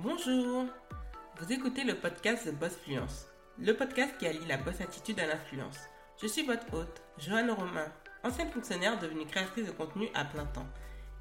Bonjour 0.00 0.66
Vous 1.40 1.52
écoutez 1.52 1.82
le 1.82 1.96
podcast 1.96 2.46
de 2.46 2.52
Boss 2.52 2.76
Fluence, 2.84 3.26
le 3.58 3.72
podcast 3.72 4.14
qui 4.16 4.28
allie 4.28 4.46
la 4.46 4.56
boss 4.56 4.80
attitude 4.80 5.18
à 5.18 5.26
l'influence. 5.26 5.76
Je 6.22 6.28
suis 6.28 6.44
votre 6.44 6.72
hôte, 6.72 7.02
Joanne 7.18 7.50
Romain, 7.50 7.92
ancienne 8.22 8.52
fonctionnaire 8.52 9.00
devenue 9.00 9.26
créatrice 9.26 9.66
de 9.66 9.72
contenu 9.72 10.08
à 10.14 10.24
plein 10.24 10.44
temps. 10.44 10.68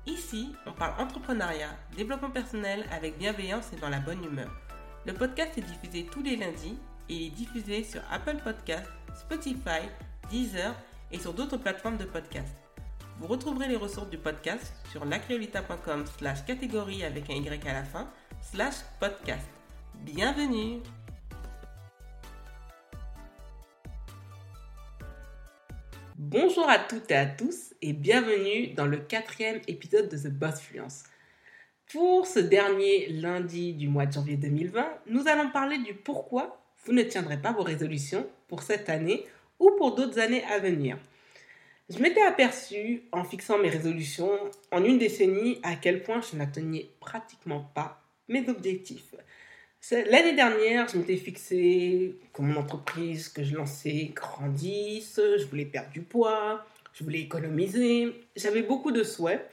Ici, 0.05 0.53
on 0.67 0.73
parle 0.73 1.01
entrepreneuriat, 1.01 1.75
développement 1.95 2.29
personnel 2.29 2.85
avec 2.91 3.17
bienveillance 3.17 3.73
et 3.73 3.77
dans 3.77 3.89
la 3.89 3.99
bonne 3.99 4.23
humeur. 4.23 4.51
Le 5.07 5.13
podcast 5.13 5.57
est 5.57 5.61
diffusé 5.61 6.05
tous 6.05 6.21
les 6.21 6.35
lundis 6.35 6.77
et 7.09 7.15
il 7.15 7.27
est 7.27 7.35
diffusé 7.35 7.83
sur 7.83 8.01
Apple 8.11 8.37
Podcasts, 8.43 8.91
Spotify, 9.15 9.89
Deezer 10.29 10.75
et 11.11 11.17
sur 11.17 11.33
d'autres 11.33 11.57
plateformes 11.57 11.97
de 11.97 12.05
podcast. 12.05 12.55
Vous 13.17 13.25
retrouverez 13.25 13.69
les 13.69 13.75
ressources 13.75 14.11
du 14.11 14.19
podcast 14.19 14.71
sur 14.91 15.03
lacreolita.com 15.03 16.05
slash 16.19 16.45
catégorie 16.45 17.03
avec 17.03 17.27
un 17.31 17.33
Y 17.33 17.67
à 17.67 17.73
la 17.73 17.83
fin 17.83 18.07
slash 18.51 18.75
podcast. 18.99 19.45
Bienvenue 19.95 20.79
Bonjour 26.17 26.69
à 26.69 26.79
toutes 26.79 27.11
et 27.11 27.15
à 27.15 27.25
tous 27.25 27.73
et 27.81 27.93
bienvenue 27.93 28.67
dans 28.69 28.85
le 28.85 28.97
quatrième 28.97 29.59
épisode 29.67 30.09
de 30.09 30.17
The 30.17 30.31
Boss 30.31 30.61
Fluence. 30.61 31.03
Pour 31.91 32.25
ce 32.25 32.39
dernier 32.39 33.07
lundi 33.07 33.73
du 33.73 33.89
mois 33.89 34.05
de 34.05 34.13
janvier 34.13 34.37
2020, 34.37 34.87
nous 35.07 35.27
allons 35.27 35.49
parler 35.51 35.77
du 35.79 35.93
pourquoi 35.93 36.61
vous 36.85 36.93
ne 36.93 37.03
tiendrez 37.03 37.37
pas 37.37 37.51
vos 37.51 37.63
résolutions 37.63 38.25
pour 38.47 38.63
cette 38.63 38.89
année 38.89 39.25
ou 39.59 39.71
pour 39.77 39.95
d'autres 39.95 40.19
années 40.19 40.43
à 40.45 40.59
venir. 40.59 40.97
Je 41.89 41.99
m'étais 41.99 42.23
aperçu 42.23 43.03
en 43.11 43.23
fixant 43.23 43.57
mes 43.57 43.69
résolutions 43.69 44.31
en 44.71 44.83
une 44.83 44.97
décennie 44.97 45.59
à 45.63 45.75
quel 45.75 46.01
point 46.01 46.21
je 46.21 46.37
n'atteignais 46.37 46.89
pratiquement 46.99 47.69
pas 47.73 48.06
mes 48.27 48.47
objectifs. 48.49 49.15
L'année 49.91 50.33
dernière, 50.33 50.87
je 50.87 50.97
m'étais 50.97 51.17
fixé 51.17 52.15
que 52.33 52.41
mon 52.41 52.57
entreprise 52.57 53.29
que 53.29 53.43
je 53.43 53.55
lançais 53.55 54.11
grandisse, 54.13 55.19
je 55.37 55.45
voulais 55.45 55.65
perdre 55.65 55.91
du 55.91 56.01
poids, 56.01 56.65
je 56.93 57.03
voulais 57.03 57.21
économiser, 57.21 58.13
j'avais 58.35 58.63
beaucoup 58.63 58.91
de 58.91 59.03
souhaits 59.03 59.49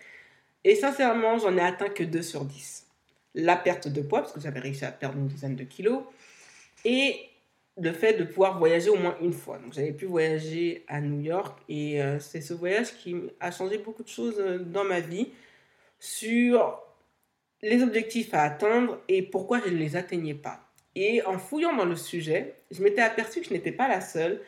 et 0.64 0.74
sincèrement, 0.74 1.38
j'en 1.38 1.56
ai 1.56 1.60
atteint 1.60 1.90
que 1.90 2.02
2 2.02 2.22
sur 2.22 2.44
10. 2.44 2.86
La 3.34 3.56
perte 3.56 3.88
de 3.88 4.00
poids, 4.00 4.20
parce 4.20 4.32
que 4.32 4.40
j'avais 4.40 4.60
réussi 4.60 4.84
à 4.84 4.92
perdre 4.92 5.18
une 5.18 5.26
dizaine 5.26 5.56
de 5.56 5.64
kilos, 5.64 6.02
et 6.84 7.28
le 7.76 7.92
fait 7.92 8.14
de 8.14 8.24
pouvoir 8.24 8.58
voyager 8.58 8.88
au 8.88 8.96
moins 8.96 9.16
une 9.20 9.32
fois. 9.32 9.58
Donc 9.58 9.72
j'avais 9.72 9.92
pu 9.92 10.06
voyager 10.06 10.84
à 10.88 11.00
New 11.00 11.20
York 11.20 11.58
et 11.68 12.00
euh, 12.00 12.20
c'est 12.20 12.40
ce 12.40 12.54
voyage 12.54 12.94
qui 12.94 13.16
a 13.40 13.50
changé 13.50 13.78
beaucoup 13.78 14.04
de 14.04 14.08
choses 14.08 14.36
euh, 14.38 14.58
dans 14.58 14.84
ma 14.84 15.00
vie 15.00 15.28
sur 15.98 16.80
les 17.64 17.82
objectifs 17.82 18.34
à 18.34 18.42
atteindre 18.42 19.00
et 19.08 19.22
pourquoi 19.22 19.58
je 19.64 19.70
ne 19.70 19.78
les 19.78 19.96
atteignais 19.96 20.34
pas. 20.34 20.60
Et 20.94 21.22
en 21.22 21.38
fouillant 21.38 21.74
dans 21.74 21.86
le 21.86 21.96
sujet, 21.96 22.56
je 22.70 22.82
m'étais 22.82 23.00
aperçu 23.00 23.40
que 23.40 23.48
je 23.48 23.54
n'étais 23.54 23.72
pas 23.72 23.88
la 23.88 24.02
seule 24.02 24.42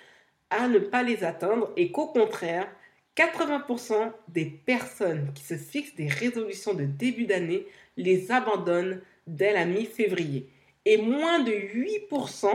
à 0.51 0.69
ne 0.69 0.79
pas 0.79 1.03
les 1.03 1.25
atteindre 1.25 1.73
et 1.77 1.91
qu'au 1.91 2.09
contraire, 2.09 2.69
80% 3.17 4.13
des 4.29 4.45
personnes 4.45 5.33
qui 5.35 5.45
se 5.45 5.57
fixent 5.57 5.95
des 5.95 6.09
résolutions 6.09 6.75
de 6.75 6.85
début 6.85 7.25
d'année 7.25 7.67
les 7.97 8.31
abandonnent 8.31 9.01
dès 9.27 9.55
la 9.55 9.65
mi-février. 9.65 10.51
Et 10.85 10.99
moins 10.99 11.41
de 11.41 11.53
8% 11.53 12.51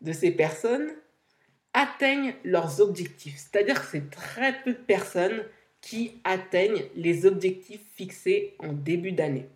de 0.00 0.12
ces 0.12 0.30
personnes 0.30 0.92
atteignent 1.74 2.34
leurs 2.44 2.80
objectifs. 2.80 3.36
C'est-à-dire 3.36 3.80
que 3.80 3.88
c'est 3.90 4.10
très 4.10 4.62
peu 4.62 4.74
de 4.74 4.78
personnes 4.78 5.42
qui 5.80 6.20
atteignent 6.22 6.84
les 6.94 7.26
objectifs 7.26 7.82
fixés 7.96 8.54
en 8.60 8.72
début 8.72 9.12
d'année. 9.12 9.48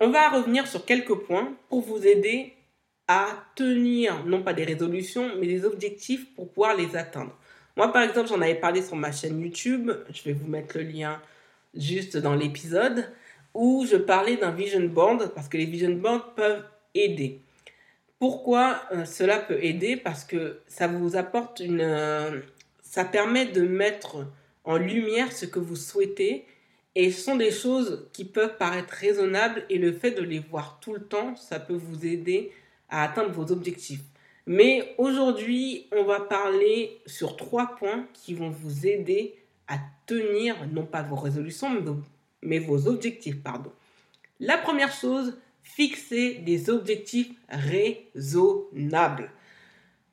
On 0.00 0.10
va 0.10 0.30
revenir 0.30 0.66
sur 0.66 0.84
quelques 0.84 1.14
points 1.14 1.54
pour 1.68 1.80
vous 1.80 2.06
aider 2.06 2.54
à 3.08 3.28
tenir, 3.54 4.24
non 4.24 4.42
pas 4.42 4.52
des 4.52 4.64
résolutions, 4.64 5.30
mais 5.38 5.46
des 5.46 5.64
objectifs 5.64 6.34
pour 6.34 6.48
pouvoir 6.50 6.76
les 6.76 6.96
atteindre. 6.96 7.36
Moi, 7.76 7.92
par 7.92 8.02
exemple, 8.02 8.28
j'en 8.28 8.40
avais 8.40 8.56
parlé 8.56 8.82
sur 8.82 8.96
ma 8.96 9.12
chaîne 9.12 9.40
YouTube, 9.40 9.92
je 10.12 10.22
vais 10.24 10.32
vous 10.32 10.48
mettre 10.48 10.76
le 10.78 10.84
lien 10.84 11.20
juste 11.74 12.16
dans 12.16 12.34
l'épisode, 12.34 13.12
où 13.54 13.86
je 13.86 13.96
parlais 13.96 14.36
d'un 14.36 14.50
vision 14.50 14.80
board, 14.80 15.32
parce 15.34 15.48
que 15.48 15.56
les 15.56 15.66
vision 15.66 15.92
boards 15.92 16.34
peuvent 16.34 16.64
aider. 16.94 17.40
Pourquoi 18.18 18.80
euh, 18.92 19.04
cela 19.04 19.38
peut 19.38 19.62
aider? 19.62 19.96
Parce 19.96 20.24
que 20.24 20.60
ça 20.66 20.88
vous 20.88 21.16
apporte 21.16 21.60
une... 21.60 21.82
Euh, 21.82 22.40
ça 22.82 23.04
permet 23.04 23.46
de 23.46 23.62
mettre 23.62 24.26
en 24.64 24.78
lumière 24.78 25.32
ce 25.32 25.44
que 25.44 25.58
vous 25.58 25.76
souhaitez 25.76 26.46
et 26.96 27.10
ce 27.10 27.20
sont 27.20 27.36
des 27.36 27.50
choses 27.50 28.08
qui 28.14 28.24
peuvent 28.24 28.56
paraître 28.56 28.94
raisonnables 28.94 29.66
et 29.68 29.76
le 29.76 29.92
fait 29.92 30.12
de 30.12 30.22
les 30.22 30.38
voir 30.38 30.78
tout 30.80 30.94
le 30.94 31.02
temps, 31.02 31.36
ça 31.36 31.60
peut 31.60 31.76
vous 31.76 32.06
aider 32.06 32.50
à 32.88 33.04
atteindre 33.04 33.32
vos 33.32 33.52
objectifs. 33.52 34.00
Mais 34.46 34.94
aujourd'hui, 34.96 35.88
on 35.92 36.04
va 36.04 36.20
parler 36.20 36.98
sur 37.04 37.36
trois 37.36 37.76
points 37.76 38.06
qui 38.14 38.32
vont 38.32 38.48
vous 38.48 38.86
aider 38.86 39.34
à 39.68 39.76
tenir 40.06 40.56
non 40.72 40.86
pas 40.86 41.02
vos 41.02 41.16
résolutions, 41.16 41.68
mais 42.40 42.60
vos 42.60 42.88
objectifs. 42.88 43.42
Pardon. 43.42 43.72
La 44.40 44.56
première 44.56 44.92
chose, 44.92 45.36
fixer 45.62 46.36
des 46.46 46.70
objectifs 46.70 47.30
raisonnables. 47.50 49.30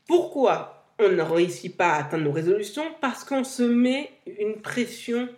Pourquoi 0.05 0.85
on 0.99 1.07
ne 1.07 1.21
réussit 1.21 1.77
pas 1.77 1.93
à 1.93 1.99
atteindre 1.99 2.25
nos 2.25 2.33
résolutions? 2.33 2.93
Parce 2.99 3.23
qu'on 3.23 3.45
se 3.45 3.63
met 3.63 4.11
une 4.25 4.61
pression 4.61 5.29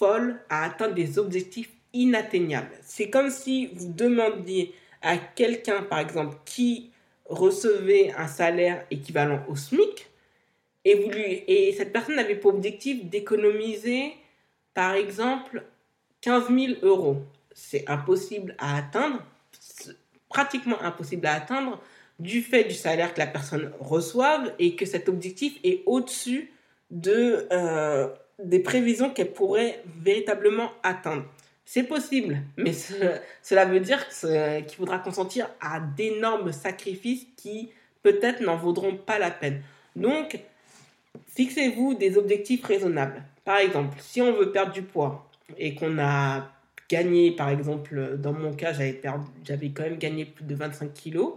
folle 0.00 0.40
à 0.48 0.64
atteindre 0.64 0.94
des 0.94 1.18
objectifs 1.18 1.68
inatteignables. 1.92 2.74
C'est 2.82 3.10
comme 3.10 3.30
si 3.30 3.66
vous 3.74 3.92
demandiez 3.92 4.74
à 5.02 5.18
quelqu'un, 5.18 5.82
par 5.82 5.98
exemple, 5.98 6.36
qui 6.46 6.90
recevait 7.26 8.10
un 8.16 8.26
salaire 8.26 8.86
équivalent 8.90 9.44
au 9.48 9.56
SMIC, 9.56 10.06
et, 10.86 10.94
vous 10.94 11.10
et 11.14 11.74
cette 11.76 11.92
personne 11.92 12.18
avait 12.18 12.36
pour 12.36 12.54
objectif 12.54 13.04
d'économiser, 13.04 14.14
par 14.72 14.94
exemple, 14.94 15.64
15 16.22 16.48
000 16.48 16.72
euros. 16.82 17.18
C'est 17.52 17.86
impossible 17.86 18.54
à 18.58 18.78
atteindre 18.78 19.22
pratiquement 20.30 20.80
impossible 20.80 21.26
à 21.26 21.34
atteindre 21.34 21.82
du 22.18 22.40
fait 22.40 22.64
du 22.64 22.74
salaire 22.74 23.12
que 23.12 23.18
la 23.18 23.26
personne 23.26 23.72
reçoive 23.80 24.54
et 24.58 24.76
que 24.76 24.86
cet 24.86 25.08
objectif 25.08 25.58
est 25.62 25.82
au-dessus 25.84 26.52
de, 26.90 27.46
euh, 27.52 28.08
des 28.44 28.60
prévisions 28.60 29.10
qu'elle 29.10 29.32
pourrait 29.32 29.82
véritablement 30.02 30.70
atteindre. 30.82 31.24
C'est 31.64 31.84
possible, 31.84 32.38
mais 32.56 32.72
cela 33.42 33.64
veut 33.64 33.80
dire 33.80 34.04
qu'il 34.08 34.76
faudra 34.76 34.98
consentir 34.98 35.48
à 35.60 35.78
d'énormes 35.80 36.52
sacrifices 36.52 37.26
qui 37.36 37.70
peut-être 38.02 38.40
n'en 38.40 38.56
vaudront 38.56 38.96
pas 38.96 39.18
la 39.18 39.30
peine. 39.30 39.62
Donc, 39.94 40.40
fixez-vous 41.28 41.94
des 41.94 42.18
objectifs 42.18 42.64
raisonnables. 42.64 43.22
Par 43.44 43.58
exemple, 43.58 43.98
si 44.00 44.20
on 44.20 44.32
veut 44.32 44.50
perdre 44.50 44.72
du 44.72 44.82
poids 44.82 45.28
et 45.58 45.74
qu'on 45.74 45.98
a 45.98 46.50
gagné, 46.88 47.30
par 47.30 47.50
exemple, 47.50 48.16
dans 48.18 48.32
mon 48.32 48.52
cas, 48.52 48.72
j'avais, 48.72 49.00
quand 49.70 49.82
même 49.82 49.98
gagné 49.98 50.24
plus 50.24 50.44
de 50.44 50.54
25 50.54 50.92
kilos. 50.92 51.34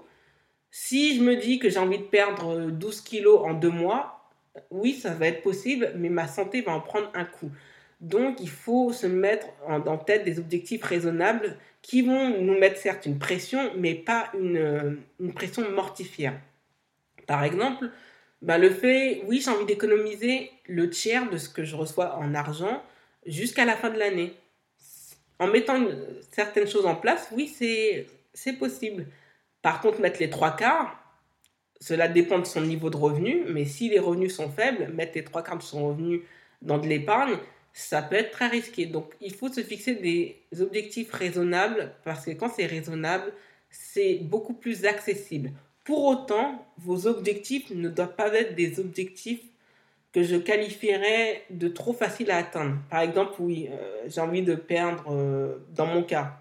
Si 0.71 1.15
je 1.15 1.21
me 1.21 1.35
dis 1.35 1.59
que 1.59 1.69
j'ai 1.69 1.77
envie 1.77 1.99
de 1.99 2.03
perdre 2.03 2.71
12 2.71 3.01
kilos 3.01 3.41
en 3.43 3.53
deux 3.53 3.69
mois, 3.69 4.22
oui, 4.71 4.93
ça 4.93 5.13
va 5.13 5.27
être 5.27 5.41
possible, 5.41 5.93
mais 5.95 6.09
ma 6.09 6.27
santé 6.27 6.61
va 6.61 6.73
en 6.73 6.81
prendre 6.81 7.11
un 7.13 7.25
coup. 7.25 7.51
Donc, 8.01 8.39
il 8.39 8.49
faut 8.49 8.91
se 8.91 9.07
mettre 9.07 9.47
en, 9.67 9.97
tête 9.97 10.25
des 10.25 10.39
objectifs 10.39 10.83
raisonnables 10.83 11.57
qui 11.81 12.01
vont 12.01 12.41
nous 12.41 12.57
mettre 12.57 12.79
certes 12.79 13.05
une 13.05 13.19
pression, 13.19 13.71
mais 13.77 13.93
pas 13.95 14.29
une, 14.33 14.99
une 15.19 15.33
pression 15.33 15.69
mortifière. 15.71 16.33
Par 17.27 17.43
exemple, 17.43 17.89
ben 18.41 18.57
le 18.57 18.69
fait, 18.69 19.23
oui, 19.27 19.41
j'ai 19.43 19.51
envie 19.51 19.65
d'économiser 19.65 20.51
le 20.67 20.89
tiers 20.89 21.29
de 21.29 21.37
ce 21.37 21.49
que 21.49 21.63
je 21.63 21.75
reçois 21.75 22.17
en 22.17 22.35
argent 22.35 22.83
jusqu'à 23.25 23.63
la 23.63 23.75
fin 23.75 23.89
de 23.89 23.97
l'année 23.97 24.33
en 25.39 25.47
mettant 25.47 25.79
certaines 26.31 26.67
choses 26.67 26.85
en 26.85 26.95
place, 26.95 27.27
oui, 27.31 27.47
c'est 28.33 28.53
possible. 28.53 29.07
Par 29.61 29.81
contre, 29.81 30.01
mettre 30.01 30.19
les 30.19 30.29
trois 30.29 30.55
quarts, 30.55 31.02
cela 31.79 32.07
dépend 32.07 32.39
de 32.39 32.45
son 32.45 32.61
niveau 32.61 32.89
de 32.89 32.97
revenu, 32.97 33.43
mais 33.49 33.65
si 33.65 33.89
les 33.89 33.99
revenus 33.99 34.35
sont 34.35 34.49
faibles, 34.49 34.91
mettre 34.93 35.13
les 35.15 35.23
trois 35.23 35.43
quarts 35.43 35.57
de 35.57 35.63
son 35.63 35.87
revenu 35.87 36.21
dans 36.61 36.77
de 36.77 36.87
l'épargne, 36.87 37.37
ça 37.73 38.01
peut 38.01 38.15
être 38.15 38.31
très 38.31 38.47
risqué. 38.47 38.85
Donc, 38.85 39.13
il 39.19 39.33
faut 39.33 39.51
se 39.51 39.61
fixer 39.61 39.95
des 39.95 40.37
objectifs 40.61 41.11
raisonnables 41.11 41.93
parce 42.03 42.25
que 42.25 42.31
quand 42.31 42.49
c'est 42.49 42.67
raisonnable, 42.67 43.33
c'est 43.69 44.15
beaucoup 44.15 44.53
plus 44.53 44.85
accessible. 44.85 45.51
Pour 45.83 46.05
autant, 46.05 46.65
vos 46.77 47.07
objectifs 47.07 47.69
ne 47.71 47.89
doivent 47.89 48.15
pas 48.15 48.33
être 48.33 48.55
des 48.55 48.79
objectifs 48.79 49.41
que 50.13 50.23
je 50.23 50.35
qualifierais 50.35 51.43
de 51.49 51.67
trop 51.67 51.91
facile 51.91 52.29
à 52.31 52.37
atteindre. 52.37 52.77
Par 52.89 53.01
exemple, 53.01 53.33
oui, 53.39 53.67
euh, 53.71 54.03
j'ai 54.07 54.21
envie 54.21 54.43
de 54.43 54.53
perdre, 54.53 55.03
euh, 55.09 55.57
dans 55.75 55.87
mon 55.87 56.03
cas, 56.03 56.39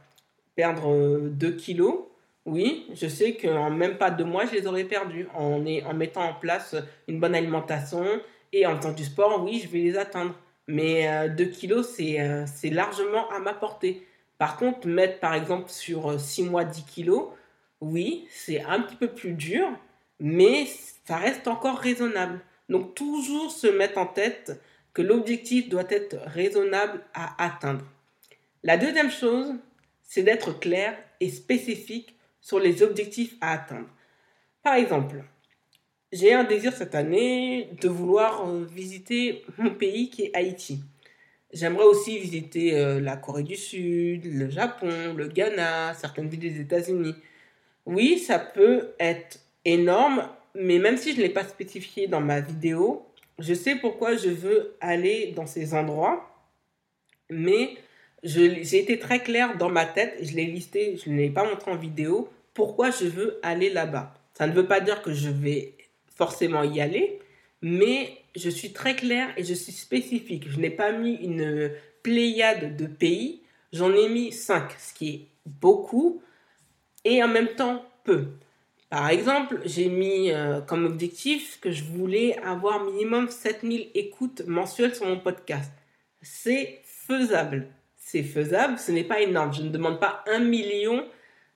perdre 0.55 1.29
2 1.31 1.46
euh, 1.46 1.56
kilos. 1.56 2.05
Oui, 2.44 2.86
je 2.92 3.06
sais 3.06 3.34
qu'en 3.34 3.70
même 3.70 3.98
pas 3.98 4.10
deux 4.10 4.24
mois, 4.24 4.46
je 4.46 4.52
les 4.52 4.66
aurais 4.66 4.84
perdus. 4.84 5.28
En, 5.34 5.60
mettant 5.94 6.22
en 6.22 6.34
place 6.34 6.74
une 7.06 7.20
bonne 7.20 7.34
alimentation 7.34 8.04
et 8.52 8.66
en 8.66 8.76
faisant 8.76 8.92
du 8.92 9.04
sport, 9.04 9.42
oui, 9.44 9.60
je 9.64 9.68
vais 9.68 9.78
les 9.78 9.96
atteindre. 9.96 10.34
Mais 10.66 11.28
2 11.30 11.44
kilos, 11.46 11.88
c'est 11.88 12.70
largement 12.70 13.28
à 13.30 13.38
ma 13.38 13.54
portée. 13.54 14.06
Par 14.38 14.56
contre, 14.56 14.88
mettre 14.88 15.20
par 15.20 15.34
exemple 15.34 15.70
sur 15.70 16.18
6 16.18 16.44
mois 16.44 16.64
10 16.64 16.84
kilos, 16.84 17.28
oui, 17.80 18.26
c'est 18.30 18.62
un 18.62 18.80
petit 18.80 18.96
peu 18.96 19.08
plus 19.08 19.32
dur, 19.32 19.68
mais 20.18 20.66
ça 21.04 21.16
reste 21.16 21.46
encore 21.48 21.78
raisonnable. 21.78 22.40
Donc 22.68 22.94
toujours 22.94 23.50
se 23.50 23.66
mettre 23.66 23.98
en 23.98 24.06
tête 24.06 24.60
que 24.94 25.02
l'objectif 25.02 25.68
doit 25.68 25.90
être 25.90 26.16
raisonnable 26.26 27.00
à 27.14 27.44
atteindre. 27.44 27.84
La 28.62 28.76
deuxième 28.76 29.10
chose, 29.10 29.54
c'est 30.02 30.22
d'être 30.22 30.58
clair 30.58 30.96
et 31.20 31.28
spécifique 31.28 32.16
sur 32.42 32.58
les 32.58 32.82
objectifs 32.82 33.36
à 33.40 33.52
atteindre. 33.52 33.88
Par 34.62 34.74
exemple, 34.74 35.24
j'ai 36.12 36.34
un 36.34 36.44
désir 36.44 36.74
cette 36.74 36.94
année 36.94 37.70
de 37.80 37.88
vouloir 37.88 38.46
euh, 38.46 38.64
visiter 38.64 39.44
mon 39.56 39.70
pays 39.70 40.10
qui 40.10 40.24
est 40.24 40.36
Haïti. 40.36 40.80
J'aimerais 41.52 41.84
aussi 41.84 42.18
visiter 42.18 42.74
euh, 42.74 43.00
la 43.00 43.16
Corée 43.16 43.42
du 43.44 43.56
Sud, 43.56 44.24
le 44.24 44.50
Japon, 44.50 45.14
le 45.16 45.28
Ghana, 45.28 45.94
certaines 45.94 46.28
villes 46.28 46.40
des 46.40 46.60
États-Unis. 46.60 47.14
Oui, 47.86 48.18
ça 48.18 48.38
peut 48.38 48.90
être 49.00 49.40
énorme, 49.64 50.28
mais 50.54 50.78
même 50.78 50.96
si 50.96 51.12
je 51.12 51.18
ne 51.18 51.22
l'ai 51.22 51.30
pas 51.30 51.44
spécifié 51.44 52.08
dans 52.08 52.20
ma 52.20 52.40
vidéo, 52.40 53.06
je 53.38 53.54
sais 53.54 53.76
pourquoi 53.76 54.16
je 54.16 54.28
veux 54.28 54.76
aller 54.80 55.32
dans 55.36 55.46
ces 55.46 55.74
endroits, 55.74 56.28
mais 57.30 57.76
j'ai 58.22 58.78
été 58.78 58.98
très 58.98 59.20
clair 59.20 59.56
dans 59.56 59.69
ma 59.69 59.84
tête, 59.84 60.16
je 60.22 60.34
l'ai 60.34 60.46
listé, 60.46 60.96
je 61.04 61.10
ne 61.10 61.16
l'ai 61.16 61.30
pas 61.30 61.44
montré 61.44 61.70
en 61.70 61.76
vidéo, 61.76 62.28
pourquoi 62.54 62.90
je 62.90 63.06
veux 63.06 63.40
aller 63.42 63.70
là-bas. 63.70 64.14
Ça 64.34 64.46
ne 64.46 64.52
veut 64.52 64.66
pas 64.66 64.80
dire 64.80 65.02
que 65.02 65.12
je 65.12 65.28
vais 65.28 65.74
forcément 66.14 66.62
y 66.62 66.80
aller, 66.80 67.19
mais 67.62 68.19
je 68.36 68.48
suis 68.48 68.72
très 68.72 68.94
clair 68.94 69.28
et 69.36 69.44
je 69.44 69.54
suis 69.54 69.72
spécifique. 69.72 70.48
Je 70.48 70.58
n'ai 70.58 70.70
pas 70.70 70.92
mis 70.92 71.14
une 71.14 71.70
pléiade 72.02 72.76
de 72.76 72.86
pays, 72.86 73.42
j'en 73.72 73.92
ai 73.94 74.08
mis 74.08 74.32
cinq, 74.32 74.72
ce 74.78 74.94
qui 74.94 75.08
est 75.08 75.26
beaucoup 75.46 76.22
et 77.04 77.22
en 77.22 77.28
même 77.28 77.54
temps 77.54 77.84
peu. 78.04 78.28
Par 78.90 79.08
exemple, 79.08 79.60
j'ai 79.64 79.88
mis 79.88 80.30
euh, 80.30 80.60
comme 80.60 80.84
objectif 80.84 81.58
que 81.60 81.70
je 81.70 81.82
voulais 81.84 82.36
avoir 82.40 82.84
minimum 82.84 83.28
7000 83.28 83.88
écoutes 83.94 84.42
mensuelles 84.46 84.94
sur 84.94 85.06
mon 85.06 85.19
podcast. 85.19 85.72
C'est 86.20 86.82
faisable. 86.84 87.69
C'est 88.12 88.24
faisable, 88.24 88.78
ce 88.78 88.92
n'est 88.92 89.04
pas 89.04 89.22
énorme. 89.22 89.54
Je 89.54 89.62
ne 89.62 89.70
demande 89.70 89.98
pas 89.98 90.22
un 90.26 90.38
million 90.38 91.02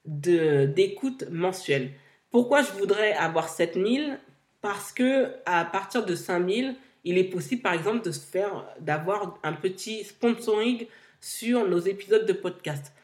d'écoutes 0.07 1.29
mensuelles. 1.31 1.91
Pourquoi 2.31 2.63
je 2.63 2.73
voudrais 2.79 3.13
avoir 3.13 3.51
7000 3.51 4.19
Parce 4.63 4.91
que 4.91 5.33
à 5.45 5.67
partir 5.67 6.07
de 6.07 6.15
5000, 6.15 6.75
il 7.05 7.19
est 7.19 7.25
possible 7.25 7.61
par 7.61 7.75
exemple 7.75 8.07
de 8.07 8.11
faire 8.11 8.67
d'avoir 8.81 9.39
un 9.43 9.53
petit 9.53 10.03
sponsoring 10.05 10.87
sur 11.21 11.69
nos 11.69 11.81
épisodes 11.81 12.25
de 12.25 12.33
podcast. 12.33 12.95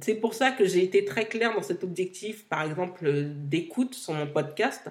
C'est 0.00 0.14
pour 0.14 0.32
ça 0.32 0.52
que 0.52 0.64
j'ai 0.64 0.82
été 0.82 1.04
très 1.04 1.26
clair 1.26 1.54
dans 1.54 1.62
cet 1.62 1.84
objectif, 1.84 2.48
par 2.48 2.62
exemple, 2.62 3.04
d'écoute 3.34 3.92
sur 3.92 4.14
mon 4.14 4.28
podcast, 4.28 4.90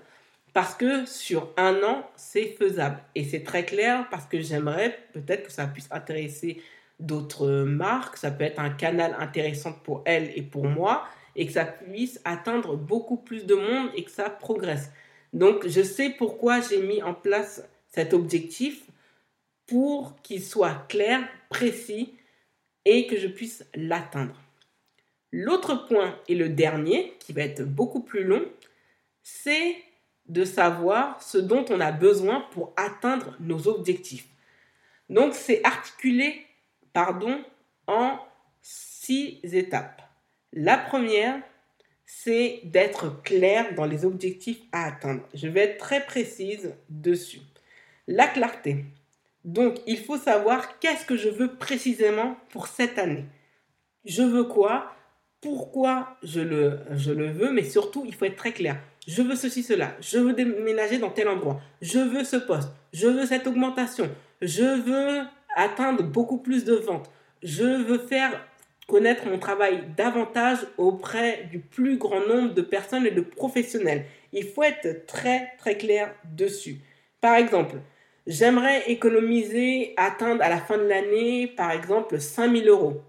parce 0.54 0.76
que 0.76 1.08
sur 1.08 1.52
un 1.58 1.82
an, 1.82 2.08
c'est 2.16 2.46
faisable. 2.60 3.00
Et 3.16 3.24
c'est 3.24 3.42
très 3.42 3.66
clair 3.66 4.08
parce 4.12 4.28
que 4.28 4.40
j'aimerais 4.40 5.00
peut-être 5.14 5.48
que 5.48 5.52
ça 5.52 5.66
puisse 5.66 5.88
intéresser 5.90 6.62
d'autres 7.00 7.64
marques, 7.64 8.18
ça 8.18 8.32
peut 8.32 8.44
être 8.44 8.60
un 8.60 8.70
canal 8.70 9.16
intéressant 9.20 9.74
pour 9.74 10.02
elles 10.06 10.32
et 10.36 10.42
pour 10.42 10.66
moi, 10.66 11.06
et 11.36 11.46
que 11.46 11.52
ça 11.54 11.66
puisse 11.66 12.22
atteindre 12.26 12.76
beaucoup 12.76 13.18
plus 13.18 13.46
de 13.46 13.56
monde 13.56 13.90
et 13.96 14.04
que 14.04 14.12
ça 14.12 14.30
progresse. 14.30 14.92
Donc, 15.34 15.68
je 15.68 15.82
sais 15.82 16.12
pourquoi 16.12 16.62
j'ai 16.62 16.82
mis 16.82 17.02
en 17.02 17.14
place 17.14 17.68
cet 17.88 18.14
objectif 18.14 18.84
pour 19.66 20.22
qu'il 20.22 20.44
soit 20.44 20.86
clair, 20.88 21.28
précis 21.50 22.14
et 22.86 23.08
que 23.08 23.18
je 23.18 23.28
puisse 23.28 23.66
l'atteindre. 23.74 24.40
L'autre 25.32 25.88
point, 25.88 26.20
et 26.28 26.36
le 26.36 26.50
dernier, 26.50 27.16
qui 27.20 27.34
va 27.34 27.42
être 27.42 27.64
beaucoup 27.64 28.02
plus 28.02 28.24
long, 28.24 28.46
c'est 29.24 29.78
de 30.28 30.46
savoir 30.46 31.22
ce 31.22 31.38
dont 31.38 31.66
on 31.70 31.80
a 31.80 31.92
besoin 31.92 32.42
pour 32.52 32.74
atteindre 32.76 33.36
nos 33.40 33.68
objectifs. 33.68 34.28
Donc 35.10 35.34
c'est 35.34 35.64
articulé 35.64 36.46
pardon, 36.94 37.44
en 37.88 38.18
six 38.62 39.40
étapes. 39.44 40.02
La 40.54 40.78
première, 40.78 41.42
c'est 42.06 42.62
d'être 42.64 43.22
clair 43.24 43.74
dans 43.76 43.86
les 43.86 44.06
objectifs 44.06 44.62
à 44.72 44.86
atteindre. 44.86 45.24
Je 45.34 45.48
vais 45.48 45.62
être 45.62 45.78
très 45.78 46.06
précise 46.06 46.74
dessus. 46.90 47.42
La 48.08 48.28
clarté. 48.28 48.86
Donc, 49.44 49.80
il 49.88 49.98
faut 49.98 50.18
savoir 50.18 50.80
qu'est-ce 50.80 51.06
que 51.06 51.18
je 51.18 51.30
veux 51.30 51.56
précisément 51.56 52.38
pour 52.50 52.68
cette 52.68 52.98
année. 52.98 53.26
Je 54.06 54.22
veux 54.22 54.46
quoi? 54.46 54.94
Pourquoi 55.42 56.18
je 56.24 56.40
le, 56.40 56.80
je 56.92 57.12
le 57.12 57.32
veux, 57.32 57.52
mais 57.52 57.64
surtout, 57.64 58.06
il 58.06 58.16
faut 58.16 58.26
être 58.26 58.38
très 58.38 58.54
clair. 58.54 58.78
Je 59.08 59.22
veux 59.22 59.36
ceci, 59.36 59.64
cela. 59.64 59.96
Je 60.00 60.18
veux 60.18 60.34
déménager 60.34 60.98
dans 60.98 61.10
tel 61.10 61.28
endroit. 61.28 61.60
Je 61.82 62.00
veux 62.00 62.24
ce 62.24 62.38
poste. 62.38 62.70
Je 62.94 63.08
veux 63.08 63.26
cette 63.26 63.48
augmentation. 63.48 64.10
Je 64.42 64.64
veux 64.64 65.24
atteindre 65.56 66.04
beaucoup 66.04 66.38
plus 66.38 66.66
de 66.66 66.74
ventes. 66.74 67.10
Je 67.42 67.84
veux 67.84 68.00
faire 68.00 68.46
connaître 68.88 69.28
mon 69.28 69.40
travail 69.40 69.84
davantage 69.96 70.60
auprès 70.78 71.46
du 71.52 71.60
plus 71.60 71.98
grand 71.98 72.26
nombre 72.28 72.54
de 72.54 72.62
personnes 72.62 73.06
et 73.06 73.12
de 73.12 73.22
professionnels. 73.22 74.06
Il 74.34 74.48
faut 74.48 74.64
être 74.64 75.06
très 75.06 75.52
très 75.58 75.78
clair 75.78 76.14
dessus. 76.36 76.80
Par 77.22 77.36
exemple, 77.36 77.76
j'aimerais 78.28 78.92
économiser, 78.92 79.94
atteindre 79.98 80.44
à 80.44 80.50
la 80.50 80.60
fin 80.60 80.78
de 80.78 80.84
l'année, 80.84 81.48
par 81.48 81.72
exemple, 81.72 82.20
5000 82.20 82.68
euros 82.68 83.02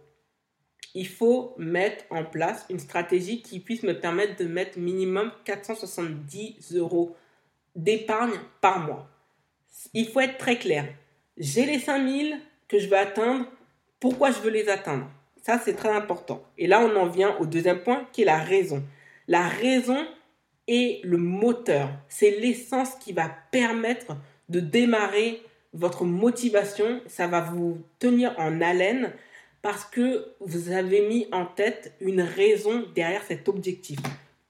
il 0.94 1.08
faut 1.08 1.54
mettre 1.58 2.04
en 2.10 2.24
place 2.24 2.64
une 2.70 2.78
stratégie 2.78 3.42
qui 3.42 3.58
puisse 3.58 3.82
me 3.82 3.98
permettre 3.98 4.36
de 4.36 4.44
mettre 4.44 4.78
minimum 4.78 5.32
470 5.44 6.76
euros 6.76 7.16
d'épargne 7.74 8.38
par 8.60 8.78
mois. 8.78 9.08
Il 9.92 10.08
faut 10.08 10.20
être 10.20 10.38
très 10.38 10.56
clair. 10.56 10.86
J'ai 11.36 11.66
les 11.66 11.80
5000 11.80 12.38
que 12.68 12.78
je 12.78 12.88
veux 12.88 12.96
atteindre. 12.96 13.46
Pourquoi 13.98 14.30
je 14.30 14.38
veux 14.38 14.50
les 14.50 14.68
atteindre? 14.68 15.10
Ça, 15.42 15.60
c'est 15.62 15.74
très 15.74 15.90
important. 15.90 16.44
Et 16.58 16.68
là, 16.68 16.80
on 16.80 16.94
en 16.96 17.06
vient 17.06 17.36
au 17.38 17.46
deuxième 17.46 17.80
point 17.80 18.06
qui 18.12 18.22
est 18.22 18.26
la 18.26 18.38
raison. 18.38 18.82
La 19.26 19.48
raison 19.48 19.98
est 20.68 21.04
le 21.04 21.16
moteur. 21.16 21.90
C'est 22.08 22.30
l'essence 22.30 22.94
qui 23.00 23.12
va 23.12 23.30
permettre 23.50 24.16
de 24.48 24.60
démarrer 24.60 25.42
votre 25.72 26.04
motivation. 26.04 27.00
Ça 27.08 27.26
va 27.26 27.40
vous 27.40 27.78
tenir 27.98 28.32
en 28.38 28.60
haleine 28.60 29.12
parce 29.60 29.84
que 29.84 30.28
vous 30.40 30.70
avez 30.70 31.08
mis 31.08 31.26
en 31.32 31.46
tête 31.46 31.94
une 32.00 32.20
raison 32.20 32.84
derrière 32.94 33.24
cet 33.24 33.48
objectif. 33.48 33.98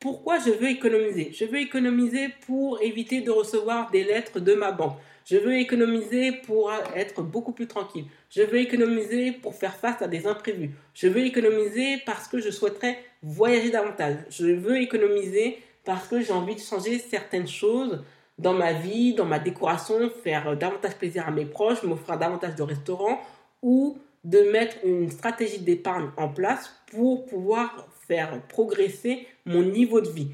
Pourquoi 0.01 0.39
je 0.39 0.51
veux 0.51 0.69
économiser? 0.69 1.31
Je 1.33 1.47
veux 1.47 1.61
économiser 1.61 2.29
pour 2.47 2.83
éviter 2.83 3.23
de 3.23 3.31
recevoir 3.31 3.91
des 3.91 4.05
lettres 4.05 4.39
de 4.39 4.55
ma 4.55 4.71
banque. 4.71 4.99
Je 5.25 5.37
veux 5.39 5.57
économiser 5.57 6.33
pour 6.33 6.71
être 6.95 7.23
beaucoup 7.23 7.53
plus 7.53 7.67
tranquille. 7.67 8.05
Je 8.29 8.43
veux 8.43 8.59
économiser 8.59 9.33
pour 9.33 9.55
faire 9.55 9.75
face 9.77 10.03
à 10.03 10.09
des 10.09 10.27
imprévus. 10.27 10.73
Je 10.93 11.09
veux 11.09 11.25
économiser 11.25 12.03
parce 12.05 12.29
que 12.29 12.41
je 12.41 12.51
souhaiterais 12.51 12.99
voyager 13.23 13.71
davantage. 13.71 14.17
Je 14.29 14.47
veux 14.47 14.77
économiser 14.81 15.59
parce 15.85 16.09
que 16.09 16.21
j'ai 16.21 16.33
envie 16.33 16.57
de 16.57 16.61
changer 16.61 16.99
certaines 16.99 17.49
choses 17.49 18.05
dans 18.39 18.53
ma 18.53 18.73
vie, 18.73 19.15
dans 19.15 19.25
ma 19.25 19.39
décoration, 19.39 20.11
faire 20.23 20.57
davantage 20.57 20.97
plaisir 20.97 21.27
à 21.27 21.31
mes 21.31 21.47
proches, 21.47 21.83
m'offrir 21.83 22.19
davantage 22.19 22.57
de 22.57 22.63
restaurants 22.63 23.21
ou 23.63 23.97
de 24.25 24.41
mettre 24.51 24.77
une 24.85 25.11
stratégie 25.11 25.61
d'épargne 25.61 26.11
en 26.17 26.29
place 26.29 26.71
pour 26.91 27.25
pouvoir 27.27 27.89
faire 28.07 28.43
progresser 28.49 29.27
mon 29.47 29.63
niveau 29.63 30.01
de 30.01 30.11
vie. 30.11 30.29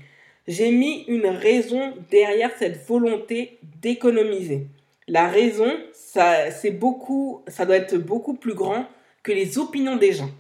J'ai 0.49 0.73
mis 0.73 1.05
une 1.07 1.27
raison 1.27 1.95
derrière 2.11 2.51
cette 2.59 2.85
volonté 2.87 3.59
d'économiser. 3.81 4.67
La 5.11 5.27
raison, 5.27 5.77
ça, 5.93 6.53
c'est 6.53 6.71
beaucoup, 6.71 7.43
ça 7.49 7.67
doit 7.67 7.75
être 7.75 7.97
beaucoup 7.97 8.35
plus 8.35 8.55
grand 8.55 8.87
que 9.25 9.33
les 9.33 9.59
opinions 9.59 9.97
des 9.97 10.13
gens. 10.13 10.31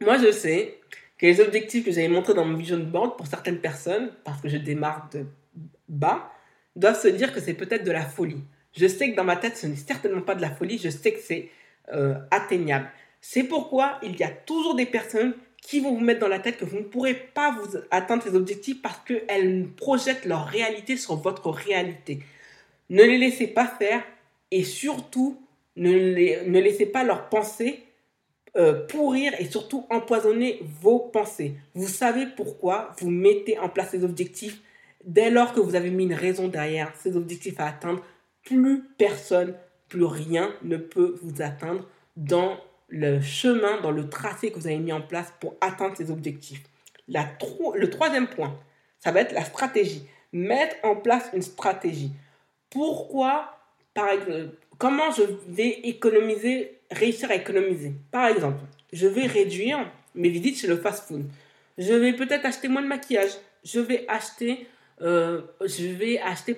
Moi, 0.00 0.16
je 0.16 0.32
sais 0.32 0.78
que 1.18 1.26
les 1.26 1.42
objectifs 1.42 1.84
que 1.84 1.92
j'avais 1.92 2.08
montrés 2.08 2.32
dans 2.32 2.46
mon 2.46 2.56
vision 2.56 2.78
board 2.78 3.18
pour 3.18 3.26
certaines 3.26 3.58
personnes, 3.58 4.10
parce 4.24 4.40
que 4.40 4.48
je 4.48 4.56
démarre 4.56 5.10
de 5.12 5.26
bas, 5.88 6.32
doivent 6.74 6.98
se 6.98 7.08
dire 7.08 7.34
que 7.34 7.40
c'est 7.40 7.52
peut-être 7.52 7.84
de 7.84 7.92
la 7.92 8.06
folie. 8.06 8.42
Je 8.74 8.86
sais 8.86 9.10
que 9.10 9.14
dans 9.14 9.24
ma 9.24 9.36
tête, 9.36 9.58
ce 9.58 9.66
n'est 9.66 9.76
certainement 9.76 10.22
pas 10.22 10.36
de 10.36 10.40
la 10.40 10.50
folie. 10.50 10.78
Je 10.78 10.88
sais 10.88 11.12
que 11.12 11.20
c'est 11.20 11.50
euh, 11.92 12.14
atteignable. 12.30 12.88
C'est 13.20 13.44
pourquoi 13.44 13.98
il 14.02 14.16
y 14.16 14.22
a 14.22 14.30
toujours 14.30 14.74
des 14.74 14.86
personnes 14.86 15.34
qui 15.60 15.80
vont 15.80 15.92
vous 15.92 16.00
mettre 16.00 16.20
dans 16.20 16.28
la 16.28 16.38
tête 16.38 16.56
que 16.56 16.64
vous 16.64 16.78
ne 16.78 16.84
pourrez 16.84 17.12
pas 17.12 17.50
vous 17.50 17.76
atteindre 17.90 18.22
ces 18.22 18.34
objectifs 18.34 18.80
parce 18.80 19.00
qu'elles 19.00 19.68
projettent 19.76 20.24
leur 20.24 20.46
réalité 20.46 20.96
sur 20.96 21.16
votre 21.16 21.50
réalité. 21.50 22.20
Ne 22.92 23.04
les 23.04 23.16
laissez 23.16 23.46
pas 23.46 23.66
faire 23.66 24.02
et 24.50 24.64
surtout 24.64 25.40
ne, 25.76 26.60
laissez 26.60 26.84
pas 26.84 27.04
leurs 27.04 27.30
pensées 27.30 27.82
euh, 28.54 28.86
pourrir 28.86 29.32
et 29.38 29.46
surtout 29.46 29.86
empoisonner 29.88 30.60
vos 30.82 30.98
pensées. 30.98 31.54
Vous 31.74 31.88
savez 31.88 32.26
pourquoi 32.36 32.94
vous 32.98 33.08
mettez 33.08 33.58
en 33.58 33.70
place 33.70 33.92
ces 33.92 34.04
objectifs. 34.04 34.60
Dès 35.06 35.30
lors 35.30 35.54
que 35.54 35.60
vous 35.60 35.74
avez 35.74 35.88
mis 35.88 36.04
une 36.04 36.12
raison 36.12 36.48
derrière 36.48 36.92
ces 36.96 37.16
objectifs 37.16 37.58
à 37.60 37.68
atteindre, 37.68 38.04
plus 38.44 38.82
personne 38.98 39.54
plus 39.88 40.04
rien 40.04 40.54
ne 40.62 40.76
peut 40.76 41.18
vous 41.22 41.40
atteindre 41.40 41.88
dans 42.18 42.58
le 42.88 43.22
chemin, 43.22 43.80
dans 43.80 43.90
le 43.90 44.10
tracé 44.10 44.50
que 44.50 44.58
vous 44.58 44.66
avez 44.66 44.78
mis 44.78 44.92
en 44.92 45.00
place 45.00 45.32
pour 45.40 45.54
atteindre 45.62 45.96
ces 45.96 46.10
objectifs. 46.10 46.62
Le 47.08 47.88
troisième 47.88 48.28
point, 48.28 48.54
ça 49.00 49.12
va 49.12 49.20
être 49.20 49.32
la 49.32 49.44
stratégie. 49.46 50.06
Mettre 50.34 50.76
en 50.82 50.94
place 50.96 51.30
une 51.32 51.40
stratégie. 51.40 52.12
Pourquoi, 52.72 53.58
par 53.92 54.08
exemple, 54.08 54.48
comment 54.78 55.10
je 55.10 55.24
vais 55.48 55.80
économiser, 55.84 56.80
réussir 56.90 57.30
à 57.30 57.34
économiser 57.34 57.92
Par 58.10 58.26
exemple, 58.26 58.60
je 58.92 59.06
vais 59.06 59.26
réduire 59.26 59.78
mes 60.14 60.30
visites 60.30 60.58
chez 60.58 60.66
le 60.66 60.78
fast-food. 60.78 61.24
Je 61.76 61.92
vais 61.92 62.14
peut-être 62.14 62.46
acheter 62.46 62.68
moins 62.68 62.82
de 62.82 62.86
maquillage. 62.86 63.32
Je 63.62 63.78
vais 63.78 64.06
acheter, 64.08 64.66
euh, 65.02 65.42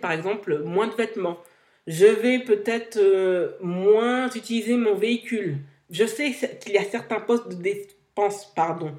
par 0.01 0.13
exemple 0.13 0.63
moins 0.63 0.87
de 0.87 0.95
vêtements. 0.95 1.39
Je 1.87 2.07
vais 2.07 2.39
peut-être 2.39 2.97
euh, 2.97 3.51
moins 3.61 4.31
utiliser 4.31 4.77
mon 4.77 4.95
véhicule. 4.95 5.59
Je 5.91 6.07
sais 6.07 6.33
qu'il 6.61 6.73
y 6.73 6.79
a 6.79 6.85
certains 6.85 7.21
postes 7.21 7.49
de 7.49 7.61
dépenses, 7.61 8.53
pardon, 8.55 8.95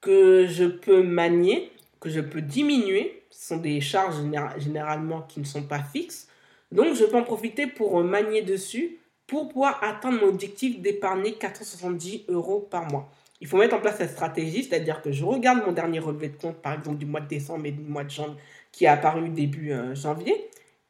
que 0.00 0.46
je 0.48 0.64
peux 0.64 1.02
manier, 1.02 1.70
que 2.00 2.08
je 2.08 2.20
peux 2.20 2.40
diminuer. 2.40 3.22
Ce 3.30 3.48
sont 3.48 3.56
des 3.58 3.80
charges 3.80 4.16
généralement 4.58 5.22
qui 5.22 5.40
ne 5.40 5.44
sont 5.44 5.62
pas 5.62 5.82
fixes. 5.82 6.28
Donc, 6.74 6.94
je 6.94 7.04
peux 7.04 7.16
en 7.16 7.22
profiter 7.22 7.68
pour 7.68 8.02
manier 8.02 8.42
dessus 8.42 8.98
pour 9.28 9.48
pouvoir 9.48 9.82
atteindre 9.82 10.20
mon 10.20 10.28
objectif 10.28 10.80
d'épargner 10.80 11.34
470 11.34 12.24
euros 12.28 12.66
par 12.68 12.90
mois. 12.90 13.08
Il 13.40 13.46
faut 13.46 13.58
mettre 13.58 13.76
en 13.76 13.80
place 13.80 13.98
cette 13.98 14.10
stratégie, 14.10 14.64
c'est-à-dire 14.64 15.00
que 15.00 15.12
je 15.12 15.24
regarde 15.24 15.64
mon 15.64 15.72
dernier 15.72 16.00
relevé 16.00 16.28
de 16.28 16.36
compte, 16.36 16.56
par 16.56 16.74
exemple 16.74 16.98
du 16.98 17.06
mois 17.06 17.20
de 17.20 17.28
décembre 17.28 17.66
et 17.66 17.70
du 17.70 17.82
mois 17.82 18.04
de 18.04 18.10
janvier, 18.10 18.36
qui 18.72 18.84
est 18.84 18.88
apparu 18.88 19.28
début 19.28 19.72
euh, 19.72 19.94
janvier, 19.94 20.34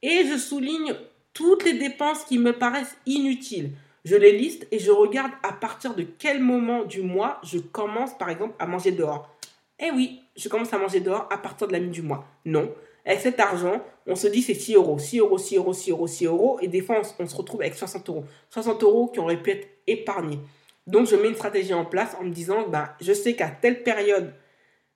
et 0.02 0.24
je 0.26 0.38
souligne 0.38 0.94
toutes 1.34 1.64
les 1.64 1.74
dépenses 1.74 2.24
qui 2.24 2.38
me 2.38 2.52
paraissent 2.52 2.96
inutiles. 3.06 3.72
Je 4.06 4.16
les 4.16 4.32
liste 4.36 4.66
et 4.70 4.78
je 4.78 4.90
regarde 4.90 5.32
à 5.42 5.52
partir 5.52 5.94
de 5.94 6.02
quel 6.02 6.40
moment 6.40 6.84
du 6.84 7.02
mois 7.02 7.40
je 7.42 7.58
commence, 7.58 8.16
par 8.16 8.30
exemple, 8.30 8.54
à 8.58 8.66
manger 8.66 8.92
dehors. 8.92 9.34
Eh 9.78 9.90
oui, 9.90 10.20
je 10.36 10.48
commence 10.48 10.72
à 10.72 10.78
manger 10.78 11.00
dehors 11.00 11.26
à 11.30 11.38
partir 11.38 11.66
de 11.66 11.72
la 11.72 11.80
mi 11.80 11.90
du 11.90 12.02
mois. 12.02 12.26
Non. 12.44 12.72
Avec 13.04 13.20
cet 13.20 13.38
argent, 13.38 13.82
on 14.06 14.16
se 14.16 14.26
dit 14.26 14.42
c'est 14.42 14.54
6 14.54 14.74
euros, 14.74 14.98
6 14.98 15.18
euros, 15.18 15.38
6 15.38 15.56
euros, 15.56 15.72
6 15.72 15.90
euros, 15.90 16.06
6 16.06 16.26
euros. 16.26 16.58
Et 16.62 16.68
des 16.68 16.80
fois, 16.80 17.02
on, 17.18 17.26
se 17.26 17.36
retrouve 17.36 17.60
avec 17.60 17.74
60 17.74 18.08
euros. 18.08 18.24
60 18.50 18.82
euros 18.82 19.08
qui 19.08 19.20
auraient 19.20 19.42
pu 19.42 19.50
être 19.50 19.68
épargnés. 19.86 20.38
Donc, 20.86 21.06
je 21.06 21.16
mets 21.16 21.28
une 21.28 21.34
stratégie 21.34 21.74
en 21.74 21.84
place 21.84 22.16
en 22.20 22.24
me 22.24 22.30
disant, 22.30 22.68
ben, 22.68 22.88
je 23.00 23.12
sais 23.12 23.34
qu'à 23.34 23.48
telle 23.48 23.82
période, 23.82 24.32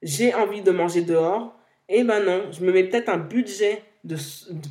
j'ai 0.02 0.34
envie 0.34 0.62
de 0.62 0.70
manger 0.70 1.02
dehors. 1.02 1.54
Et 1.88 2.04
ben 2.04 2.22
non, 2.22 2.52
je 2.52 2.62
me 2.62 2.72
mets 2.72 2.84
peut-être 2.84 3.08
un 3.08 3.18
budget 3.18 3.82
de, 4.04 4.16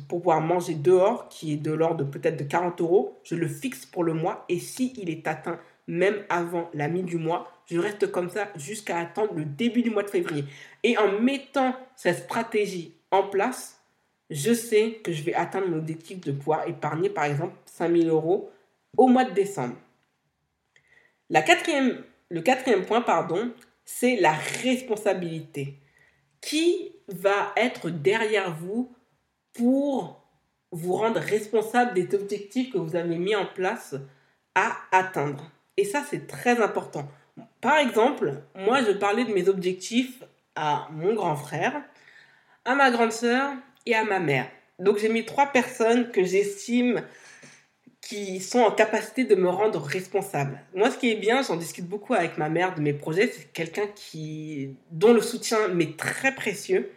pour 0.08 0.20
pouvoir 0.20 0.40
manger 0.40 0.74
dehors 0.74 1.28
qui 1.28 1.54
est 1.54 1.56
de 1.56 1.72
l'ordre 1.72 2.04
de 2.04 2.10
peut-être 2.10 2.36
de 2.36 2.44
40 2.44 2.80
euros. 2.80 3.18
Je 3.24 3.34
le 3.34 3.48
fixe 3.48 3.86
pour 3.86 4.04
le 4.04 4.14
mois. 4.14 4.44
Et 4.48 4.58
si 4.58 4.94
est 5.04 5.26
atteint 5.26 5.58
même 5.88 6.16
avant 6.28 6.70
la 6.74 6.88
mi 6.88 7.02
du 7.02 7.16
mois, 7.16 7.50
je 7.66 7.78
reste 7.78 8.10
comme 8.12 8.30
ça 8.30 8.48
jusqu'à 8.56 8.98
attendre 8.98 9.34
le 9.34 9.44
début 9.44 9.82
du 9.82 9.90
mois 9.90 10.02
de 10.02 10.10
février. 10.10 10.44
Et 10.82 10.96
en 10.98 11.20
mettant 11.20 11.74
cette 11.96 12.18
stratégie 12.18 12.94
en 13.10 13.24
place, 13.24 13.80
je 14.30 14.52
sais 14.52 15.00
que 15.02 15.12
je 15.12 15.22
vais 15.22 15.34
atteindre 15.34 15.68
mon 15.68 15.78
objectif 15.78 16.20
de 16.20 16.32
pouvoir 16.32 16.68
épargner 16.68 17.08
par 17.08 17.24
exemple 17.24 17.54
5000 17.66 18.08
euros 18.08 18.50
au 18.96 19.08
mois 19.08 19.24
de 19.24 19.32
décembre. 19.32 19.76
La 21.30 21.42
quatrième, 21.42 22.04
le 22.30 22.40
quatrième 22.40 22.84
point, 22.84 23.00
pardon, 23.00 23.52
c'est 23.84 24.16
la 24.16 24.32
responsabilité. 24.32 25.78
Qui 26.40 26.92
va 27.08 27.52
être 27.56 27.90
derrière 27.90 28.54
vous 28.54 28.94
pour 29.54 30.22
vous 30.70 30.94
rendre 30.94 31.20
responsable 31.20 31.94
des 31.94 32.14
objectifs 32.14 32.72
que 32.72 32.78
vous 32.78 32.96
avez 32.96 33.16
mis 33.16 33.34
en 33.34 33.46
place 33.46 33.94
à 34.54 34.76
atteindre? 34.92 35.50
Et 35.76 35.84
ça, 35.84 36.04
c'est 36.08 36.26
très 36.26 36.60
important. 36.60 37.08
Par 37.60 37.78
exemple, 37.78 38.42
moi, 38.54 38.82
je 38.82 38.92
parlais 38.92 39.24
de 39.24 39.32
mes 39.32 39.48
objectifs 39.48 40.22
à 40.54 40.88
mon 40.90 41.14
grand 41.14 41.36
frère, 41.36 41.82
à 42.68 42.74
ma 42.74 42.90
grande 42.90 43.12
sœur 43.12 43.52
et 43.86 43.94
à 43.94 44.04
ma 44.04 44.20
mère. 44.20 44.46
Donc 44.78 44.98
j'ai 44.98 45.08
mis 45.08 45.24
trois 45.24 45.46
personnes 45.46 46.10
que 46.10 46.22
j'estime 46.22 47.02
qui 48.02 48.40
sont 48.40 48.60
en 48.60 48.70
capacité 48.70 49.24
de 49.24 49.34
me 49.34 49.48
rendre 49.48 49.82
responsable. 49.82 50.60
Moi, 50.74 50.90
ce 50.90 50.98
qui 50.98 51.10
est 51.10 51.16
bien, 51.16 51.42
j'en 51.42 51.56
discute 51.56 51.86
beaucoup 51.86 52.12
avec 52.12 52.36
ma 52.36 52.50
mère 52.50 52.74
de 52.74 52.82
mes 52.82 52.92
projets, 52.92 53.32
c'est 53.34 53.50
quelqu'un 53.52 53.86
qui 53.94 54.76
dont 54.90 55.14
le 55.14 55.22
soutien 55.22 55.68
m'est 55.68 55.96
très 55.96 56.34
précieux 56.34 56.90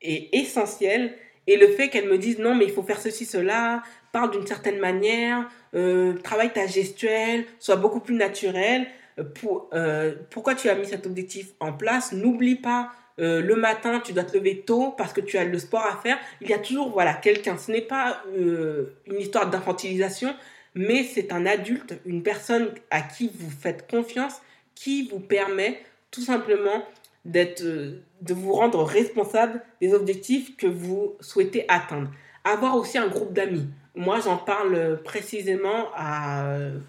et 0.00 0.38
essentiel. 0.38 1.12
Et 1.48 1.56
le 1.56 1.68
fait 1.68 1.88
qu'elle 1.88 2.08
me 2.08 2.18
dise 2.18 2.38
non, 2.38 2.54
mais 2.54 2.64
il 2.64 2.72
faut 2.72 2.84
faire 2.84 3.00
ceci, 3.00 3.24
cela, 3.24 3.82
parle 4.12 4.30
d'une 4.30 4.46
certaine 4.46 4.78
manière, 4.78 5.48
euh, 5.74 6.14
travaille 6.18 6.52
ta 6.52 6.68
gestuelle, 6.68 7.46
sois 7.58 7.76
beaucoup 7.76 8.00
plus 8.00 8.14
naturel. 8.14 8.86
Euh, 9.18 9.24
pour, 9.24 9.70
euh, 9.72 10.14
pourquoi 10.30 10.54
tu 10.54 10.68
as 10.68 10.76
mis 10.76 10.86
cet 10.86 11.04
objectif 11.04 11.48
en 11.58 11.72
place? 11.72 12.12
N'oublie 12.12 12.56
pas 12.56 12.92
euh, 13.18 13.40
le 13.40 13.56
matin, 13.56 14.00
tu 14.04 14.12
dois 14.12 14.24
te 14.24 14.36
lever 14.36 14.60
tôt 14.60 14.94
parce 14.96 15.12
que 15.12 15.20
tu 15.20 15.38
as 15.38 15.44
le 15.44 15.58
sport 15.58 15.86
à 15.86 15.96
faire. 15.96 16.18
Il 16.40 16.48
y 16.48 16.52
a 16.52 16.58
toujours 16.58 16.90
voilà 16.90 17.14
quelqu'un. 17.14 17.56
Ce 17.56 17.70
n'est 17.70 17.82
pas 17.82 18.22
euh, 18.36 18.94
une 19.06 19.18
histoire 19.18 19.48
d'infantilisation, 19.48 20.34
mais 20.74 21.02
c'est 21.04 21.32
un 21.32 21.46
adulte, 21.46 21.94
une 22.04 22.22
personne 22.22 22.70
à 22.90 23.00
qui 23.00 23.30
vous 23.34 23.50
faites 23.50 23.90
confiance, 23.90 24.42
qui 24.74 25.08
vous 25.08 25.20
permet 25.20 25.80
tout 26.10 26.20
simplement 26.20 26.84
d'être, 27.24 27.62
euh, 27.62 28.02
de 28.20 28.34
vous 28.34 28.52
rendre 28.52 28.82
responsable 28.82 29.62
des 29.80 29.94
objectifs 29.94 30.56
que 30.56 30.66
vous 30.66 31.16
souhaitez 31.20 31.64
atteindre. 31.68 32.10
Avoir 32.48 32.76
aussi 32.76 32.96
un 32.96 33.08
groupe 33.08 33.32
d'amis. 33.32 33.66
Moi, 33.96 34.20
j'en 34.20 34.36
parle 34.36 35.02
précisément 35.02 35.86
à, 35.96 36.46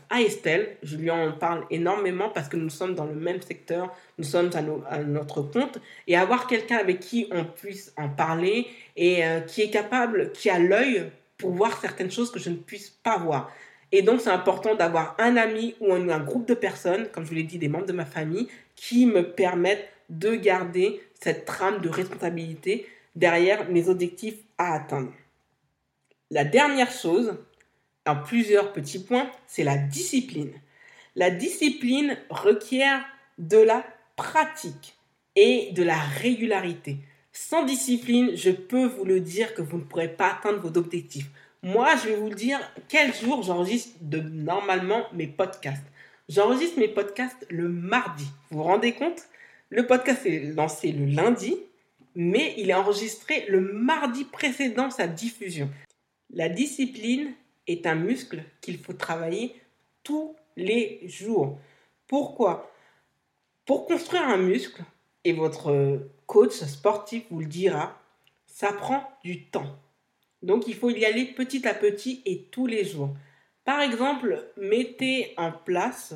à, 0.08 0.22
Estelle. 0.22 0.78
Je 0.84 0.98
lui 0.98 1.10
en 1.10 1.32
parle 1.32 1.66
énormément 1.72 2.30
parce 2.30 2.48
que 2.48 2.58
nous 2.58 2.70
sommes 2.70 2.94
dans 2.94 3.06
le 3.06 3.16
même 3.16 3.42
secteur, 3.42 3.92
nous 4.20 4.24
sommes 4.24 4.52
à, 4.88 5.00
notre 5.00 5.42
compte. 5.42 5.80
Et 6.06 6.16
avoir 6.16 6.46
quelqu'un 6.46 6.78
avec 6.78 7.00
qui 7.00 7.28
on 7.32 7.44
puisse 7.44 7.92
en 7.98 8.08
parler 8.08 8.68
et 8.96 9.26
euh, 9.26 9.40
qui 9.40 9.64
est 9.64 9.72
capable, 9.72 10.32
qui 10.32 10.52
a 10.52 10.60
l'œil 10.60 11.10
pour 11.40 11.50
voir 11.50 11.82
certaines 11.82 12.12
choses 12.12 12.30
que 12.30 12.38
je 12.38 12.52
ne 12.52 12.58
puisse 12.58 12.92
pas 12.92 13.18
voir. 13.18 13.52
Et 13.92 14.04
donc, 14.04 14.22
c'est 14.22 14.30
important 14.30 14.76
d'avoir 14.76 15.16
un 15.18 15.38
ami 15.38 15.74
ou 15.80 15.92
un, 15.92 16.08
un 16.10 16.20
groupe 16.20 16.48
de 16.48 16.54
personnes, 16.54 17.08
comme 17.12 17.24
je 17.24 17.30
vous 17.30 17.36
l'ai 17.36 17.42
dit, 17.44 17.58
des 17.58 17.68
membres 17.68 17.88
de 17.88 17.94
ma 17.94 18.06
famille, 18.06 18.48
qui 18.76 19.08
me 19.08 19.24
permettent 19.24 19.90
de 20.12 20.36
garder 20.36 21.02
cette 21.20 21.46
trame 21.46 21.80
de 21.82 21.90
responsabilité 21.90 22.88
derrière 23.16 23.68
mes 23.72 23.90
objectifs 23.90 24.38
à 24.60 24.76
atteindre. 24.76 25.12
La 26.30 26.44
dernière 26.44 26.92
chose, 26.92 27.38
en 28.06 28.18
plusieurs 28.18 28.74
petits 28.74 29.04
points, 29.04 29.32
c'est 29.46 29.64
la 29.64 29.78
discipline. 29.78 30.52
La 31.16 31.30
discipline 31.30 32.18
requiert 32.30 33.02
de 33.38 33.58
la 33.58 33.86
pratique 34.18 34.98
et 35.38 35.72
de 35.72 35.84
la 35.84 35.98
régularité. 35.98 36.98
Sans 37.32 37.64
discipline, 37.64 38.36
je 38.36 38.52
peux 38.52 38.86
vous 38.86 39.06
le 39.06 39.22
dire 39.22 39.54
que 39.54 39.62
vous 39.62 39.78
ne 39.78 39.84
pourrez 39.84 40.10
pas 40.10 40.34
atteindre 40.34 40.60
vos 40.60 40.78
objectifs. 40.78 41.30
Moi, 41.64 41.96
je 42.04 42.10
vais 42.10 42.16
vous 42.16 42.34
dire 42.34 42.60
quel 42.90 43.14
jour 43.14 43.42
j'enregistre 43.42 43.98
normalement 44.02 45.06
mes 45.14 45.28
podcasts. 45.28 45.86
J'enregistre 46.28 46.78
mes 46.78 46.90
podcasts 46.90 47.46
le 47.50 47.70
mardi. 47.70 48.26
Vous 48.50 48.58
vous 48.58 48.64
rendez 48.64 48.94
compte? 48.94 49.22
Le 49.70 49.86
podcast 49.86 50.26
est 50.26 50.54
lancé 50.56 50.92
le 50.92 51.06
lundi, 51.06 51.56
mais 52.16 52.54
il 52.58 52.70
est 52.70 52.74
enregistré 52.74 53.46
le 53.48 53.62
mardi 53.62 54.26
précédent 54.26 54.90
sa 54.90 55.08
diffusion. 55.08 55.70
La 56.30 56.50
discipline 56.50 57.34
est 57.68 57.86
un 57.86 57.96
muscle 57.96 58.44
qu'il 58.62 58.78
faut 58.78 58.94
travailler 58.94 59.56
tous 60.04 60.36
les 60.56 61.02
jours. 61.08 61.60
Pourquoi? 62.08 62.72
Pour 63.66 63.86
construire 63.86 64.24
un 64.24 64.38
muscle, 64.38 64.84
et 65.28 65.34
votre 65.34 66.00
coach 66.26 66.54
sportif 66.54 67.26
vous 67.30 67.42
le 67.42 67.48
dira, 67.48 68.02
ça 68.46 68.72
prend 68.72 69.04
du 69.26 69.44
temps. 69.44 69.78
Donc 70.42 70.68
il 70.68 70.76
faut 70.76 70.90
y 70.90 71.04
aller 71.04 71.26
petit 71.26 71.68
à 71.68 71.74
petit 71.74 72.22
et 72.26 72.44
tous 72.44 72.66
les 72.66 72.86
jours. 72.86 73.14
Par 73.66 73.82
exemple, 73.82 74.46
mettez 74.56 75.34
en 75.36 75.52
place 75.52 76.14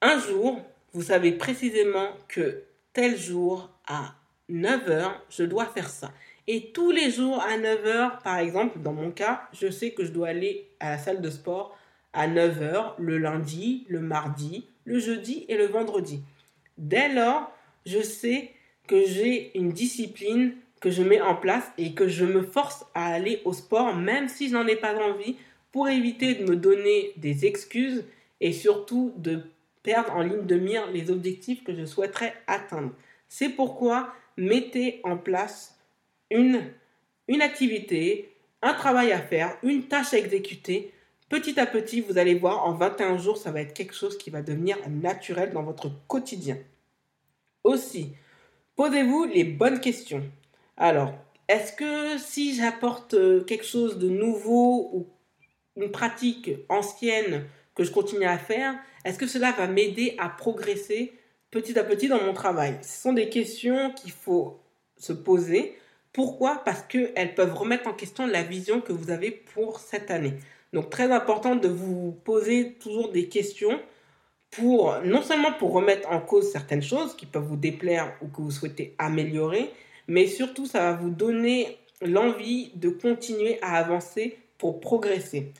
un 0.00 0.18
jour, 0.18 0.58
vous 0.94 1.02
savez 1.02 1.32
précisément 1.32 2.08
que 2.26 2.64
tel 2.94 3.18
jour 3.18 3.68
à 3.86 4.14
9h, 4.48 5.12
je 5.28 5.42
dois 5.44 5.66
faire 5.66 5.90
ça. 5.90 6.10
Et 6.46 6.72
tous 6.72 6.90
les 6.90 7.10
jours 7.10 7.40
à 7.42 7.56
9h, 7.56 8.22
par 8.22 8.38
exemple, 8.38 8.80
dans 8.80 8.92
mon 8.92 9.10
cas, 9.10 9.42
je 9.52 9.70
sais 9.70 9.92
que 9.92 10.04
je 10.04 10.10
dois 10.10 10.28
aller 10.28 10.68
à 10.80 10.90
la 10.90 10.98
salle 10.98 11.20
de 11.20 11.30
sport 11.30 11.76
à 12.12 12.28
9h 12.28 12.94
le 12.98 13.18
lundi, 13.18 13.84
le 13.88 14.00
mardi, 14.00 14.66
le 14.84 14.98
jeudi 14.98 15.44
et 15.48 15.56
le 15.56 15.66
vendredi. 15.66 16.22
Dès 16.78 17.12
lors, 17.12 17.52
je 17.86 18.00
sais 18.00 18.50
que 18.86 19.04
j'ai 19.06 19.56
une 19.56 19.72
discipline 19.72 20.54
que 20.80 20.90
je 20.90 21.02
mets 21.02 21.20
en 21.20 21.34
place 21.34 21.70
et 21.78 21.92
que 21.94 22.08
je 22.08 22.24
me 22.24 22.42
force 22.42 22.84
à 22.94 23.12
aller 23.12 23.42
au 23.44 23.52
sport 23.52 23.94
même 23.94 24.28
si 24.28 24.48
je 24.48 24.54
n'en 24.54 24.66
ai 24.66 24.76
pas 24.76 24.96
envie 24.96 25.36
pour 25.72 25.88
éviter 25.88 26.34
de 26.34 26.44
me 26.44 26.56
donner 26.56 27.12
des 27.16 27.46
excuses 27.46 28.04
et 28.40 28.52
surtout 28.52 29.12
de 29.16 29.42
perdre 29.82 30.12
en 30.12 30.22
ligne 30.22 30.46
de 30.46 30.56
mire 30.56 30.90
les 30.90 31.10
objectifs 31.10 31.62
que 31.62 31.74
je 31.74 31.84
souhaiterais 31.84 32.34
atteindre. 32.46 32.92
C'est 33.28 33.50
pourquoi 33.50 34.12
mettez 34.36 35.00
en 35.04 35.16
place 35.16 35.78
une, 36.30 36.62
une 37.28 37.42
activité, 37.42 38.34
un 38.62 38.74
travail 38.74 39.12
à 39.12 39.20
faire, 39.20 39.56
une 39.62 39.84
tâche 39.84 40.14
à 40.14 40.18
exécuter 40.18 40.92
Petit 41.30 41.60
à 41.60 41.66
petit, 41.66 42.00
vous 42.00 42.18
allez 42.18 42.34
voir, 42.34 42.66
en 42.66 42.72
21 42.72 43.16
jours, 43.16 43.36
ça 43.36 43.52
va 43.52 43.60
être 43.60 43.72
quelque 43.72 43.94
chose 43.94 44.18
qui 44.18 44.30
va 44.30 44.42
devenir 44.42 44.76
naturel 44.88 45.52
dans 45.52 45.62
votre 45.62 45.88
quotidien. 46.08 46.58
Aussi, 47.62 48.14
posez-vous 48.74 49.26
les 49.26 49.44
bonnes 49.44 49.78
questions. 49.78 50.24
Alors, 50.76 51.14
est-ce 51.46 51.72
que 51.72 52.18
si 52.18 52.56
j'apporte 52.56 53.14
euh, 53.14 53.44
quelque 53.44 53.64
chose 53.64 53.98
de 53.98 54.08
nouveau 54.08 54.90
ou 54.92 55.06
une 55.76 55.92
pratique 55.92 56.50
ancienne 56.68 57.44
que 57.76 57.84
je 57.84 57.92
continue 57.92 58.24
à 58.24 58.36
faire, 58.36 58.74
est-ce 59.04 59.18
que 59.18 59.28
cela 59.28 59.52
va 59.52 59.68
m'aider 59.68 60.16
à 60.18 60.28
progresser 60.30 61.12
petit 61.52 61.78
à 61.78 61.84
petit 61.84 62.08
dans 62.08 62.20
mon 62.20 62.32
travail? 62.32 62.76
Ce 62.82 63.02
sont 63.02 63.12
des 63.12 63.28
questions 63.28 63.92
qu'il 63.92 64.10
faut 64.10 64.58
se 64.96 65.12
poser. 65.12 65.78
Pourquoi? 66.12 66.62
Parce 66.64 66.82
qu'elles 66.82 67.34
peuvent 67.34 67.54
remettre 67.54 67.88
en 67.88 67.92
question 67.92 68.26
la 68.26 68.42
vision 68.42 68.80
que 68.80 68.92
vous 68.92 69.10
avez 69.10 69.30
pour 69.30 69.78
cette 69.78 70.10
année. 70.10 70.34
Donc 70.72 70.90
très 70.90 71.10
important 71.10 71.56
de 71.56 71.68
vous 71.68 72.16
poser 72.24 72.74
toujours 72.74 73.10
des 73.10 73.28
questions 73.28 73.80
pour 74.50 74.96
non 75.04 75.22
seulement 75.22 75.52
pour 75.52 75.72
remettre 75.72 76.10
en 76.10 76.20
cause 76.20 76.50
certaines 76.50 76.82
choses 76.82 77.16
qui 77.16 77.26
peuvent 77.26 77.44
vous 77.44 77.56
déplaire 77.56 78.16
ou 78.22 78.28
que 78.28 78.40
vous 78.40 78.50
souhaitez 78.50 78.94
améliorer, 78.98 79.70
mais 80.08 80.26
surtout 80.26 80.66
ça 80.66 80.80
va 80.80 80.92
vous 80.94 81.10
donner 81.10 81.78
l'envie 82.02 82.72
de 82.74 82.88
continuer 82.88 83.58
à 83.62 83.76
avancer 83.76 84.38
pour 84.58 84.80
progresser. 84.80 85.52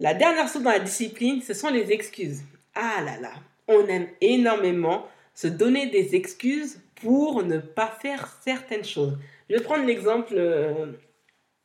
La 0.00 0.14
dernière 0.14 0.48
chose 0.48 0.62
dans 0.62 0.70
la 0.70 0.78
discipline, 0.78 1.42
ce 1.42 1.54
sont 1.54 1.70
les 1.70 1.92
excuses. 1.92 2.42
Ah 2.74 3.02
là 3.04 3.20
là, 3.20 3.32
on 3.68 3.86
aime 3.86 4.08
énormément 4.20 5.06
se 5.34 5.46
donner 5.46 5.86
des 5.86 6.14
excuses 6.14 6.80
pour 6.96 7.42
ne 7.42 7.58
pas 7.58 7.96
faire 8.00 8.36
certaines 8.42 8.84
choses. 8.84 9.16
Je 9.48 9.56
vais 9.56 9.62
prendre 9.62 9.84
l'exemple, 9.84 10.34
euh, 10.36 10.86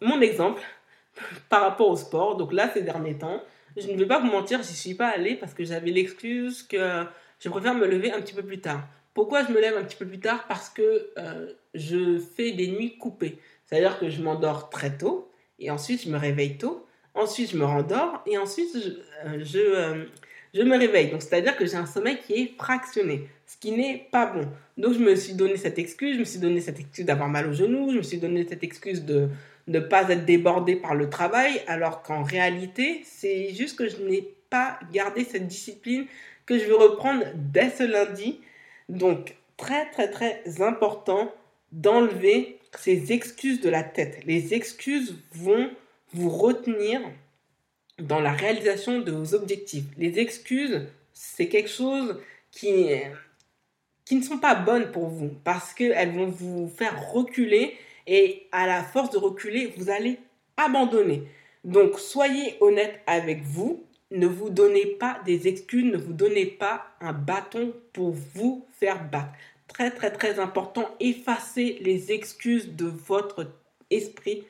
mon 0.02 0.22
exemple 0.22 0.62
par 1.50 1.62
rapport 1.62 1.90
au 1.90 1.96
sport. 1.96 2.38
Donc 2.38 2.54
là, 2.54 2.70
ces 2.74 2.82
derniers 2.82 3.18
temps, 3.18 3.42
je 3.78 3.88
ne 3.88 3.98
vais 3.98 4.08
pas 4.08 4.20
vous 4.20 4.28
mentir, 4.28 4.62
j'y 4.64 4.76
suis 4.76 4.96
pas 4.96 5.08
allée 5.08 5.36
parce 5.36 5.54
que 5.54 5.64
j'avais 5.64 5.92
l'excuse 5.92 6.64
que 6.64 7.06
je 7.40 7.50
préfère 7.50 7.74
me 7.74 7.88
lever 7.88 8.12
un 8.12 8.22
petit 8.22 8.34
peu 8.34 8.44
plus 8.44 8.60
tard. 8.60 8.88
Pourquoi 9.14 9.44
je 9.44 9.52
me 9.52 9.60
lève 9.60 9.78
un 9.78 9.84
petit 9.84 9.96
peu 9.96 10.06
plus 10.06 10.20
tard? 10.20 10.46
Parce 10.48 10.70
que 10.70 11.10
euh, 11.18 11.54
je 11.74 12.20
fais 12.20 12.52
des 12.52 12.68
nuits 12.68 12.98
coupées. 12.98 13.40
C'est-à-dire 13.66 14.00
que 14.00 14.10
je 14.10 14.22
m'endors 14.22 14.70
très 14.70 14.98
tôt 14.98 15.32
et 15.60 15.72
ensuite 15.72 16.04
je 16.04 16.10
me 16.10 16.18
réveille 16.18 16.58
tôt. 16.58 16.86
Ensuite 17.14 17.52
je 17.52 17.58
me 17.58 17.66
rendors 17.66 18.22
et 18.26 18.38
ensuite 18.38 18.70
je, 18.74 18.90
euh, 19.28 19.44
je, 19.44 20.08
je 20.54 20.62
me 20.62 20.78
réveille. 20.78 21.12
Donc, 21.12 21.22
c'est-à-dire 21.22 21.56
que 21.56 21.66
j'ai 21.66 21.76
un 21.76 21.86
sommeil 21.86 22.18
qui 22.26 22.34
est 22.34 22.54
fractionné, 22.58 23.28
ce 23.46 23.58
qui 23.58 23.72
n'est 23.72 24.08
pas 24.12 24.26
bon. 24.26 24.48
Donc, 24.78 24.94
je 24.94 25.00
me 25.00 25.16
suis 25.16 25.34
donné 25.34 25.58
cette 25.58 25.80
excuse, 25.80 26.16
je 26.16 26.20
me 26.20 26.26
suis 26.26 26.40
donné 26.40 26.62
cette 26.62 26.80
excuse 26.80 27.06
d'avoir 27.06 27.30
mal 27.30 27.48
au 27.48 27.54
genou, 27.54 27.92
je 27.92 27.98
me 27.98 28.04
suis 28.04 28.18
donné 28.18 28.46
cette 28.48 28.64
excuse 28.64 29.04
de 29.06 29.30
ne 29.68 29.80
pas 29.80 30.10
être 30.10 30.26
débordé 30.26 30.76
par 30.76 30.96
le 30.96 31.10
travail, 31.10 31.62
alors 31.68 32.02
qu'en 32.02 32.24
réalité, 32.24 33.02
c'est 33.06 33.54
juste 33.54 33.78
que 33.78 33.88
je 33.88 33.98
n'ai 33.98 34.34
pas 34.50 34.80
gardé 34.92 35.24
cette 35.24 35.48
discipline 35.48 36.06
que 36.46 36.58
je 36.58 36.66
vais 36.66 36.74
reprendre 36.74 37.24
dès 37.36 37.70
ce 37.70 37.84
lundi. 37.84 38.40
Donc, 38.90 39.36
très, 39.58 39.90
très, 39.92 40.10
très 40.10 40.42
important 40.62 41.32
d'enlever 41.72 42.58
ces 42.78 43.12
excuses 43.12 43.62
de 43.62 43.70
la 43.70 43.84
tête. 43.84 44.20
Les 44.26 44.54
excuses 44.54 45.16
vont 45.34 45.70
vous 46.14 46.30
retenir 46.30 47.00
dans 48.02 48.20
la 48.20 48.32
réalisation 48.32 49.00
de 49.00 49.12
vos 49.12 49.34
objectifs. 49.34 49.86
Les 49.98 50.20
excuses, 50.20 50.88
c'est 51.14 51.48
quelque 51.48 51.70
chose 51.70 52.20
qui, 52.52 52.90
qui 54.06 54.16
ne 54.16 54.24
sont 54.24 54.40
pas 54.40 54.56
bonnes 54.56 54.92
pour 54.92 55.08
vous 55.08 55.32
parce 55.44 55.74
qu'elles 55.74 56.12
vont 56.12 56.28
vous 56.28 56.70
faire 56.70 57.12
reculer 57.12 57.78
et 58.08 58.48
à 58.52 58.66
la 58.66 58.84
force 58.84 59.12
de 59.12 59.18
reculer, 59.18 59.74
vous 59.78 59.90
allez 59.90 60.18
abandonner. 60.58 61.24
Donc 61.64 62.00
soyez 62.00 62.56
honnête 62.62 63.02
avec 63.06 63.44
vous, 63.44 63.86
ne 64.12 64.26
vous 64.26 64.50
donnez 64.50 64.86
pas 64.86 65.20
des 65.26 65.48
excuses, 65.48 65.86
ne 65.86 65.98
vous 65.98 66.14
donnez 66.14 66.46
pas 66.46 66.88
un 67.02 67.14
bâton 67.14 67.74
pour 67.94 68.12
vous 68.12 68.66
faire 68.80 69.08
battre. 69.10 69.34
Très 69.68 69.92
très 69.92 70.12
très 70.12 70.40
important, 70.40 70.90
effacez 71.00 71.78
les 71.82 72.12
excuses 72.12 72.76
de 72.76 72.86
votre 72.86 73.52
esprit. 73.92 74.44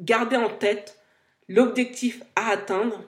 Gardez 0.00 0.36
en 0.36 0.48
tête 0.48 0.98
l'objectif 1.48 2.22
à 2.34 2.48
atteindre, 2.50 3.02